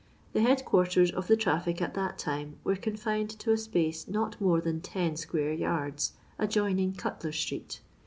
The 0.33 0.41
head 0.41 0.65
quarters 0.65 1.11
of 1.11 1.27
the 1.27 1.37
traffic 1.37 1.79
at 1.79 1.93
that 1.93 2.17
time 2.17 2.57
were 2.63 2.75
confined 2.75 3.29
to 3.37 3.51
a 3.51 3.57
space 3.59 4.07
not 4.07 4.41
more 4.41 4.59
than 4.59 4.81
ten 4.81 5.15
square 5.15 5.53
yards, 5.53 6.13
adjoining 6.39 6.93
Cntler 6.93 7.29
ttreet. 7.29 7.81